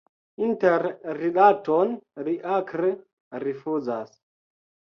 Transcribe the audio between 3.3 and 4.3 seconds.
rifuzas.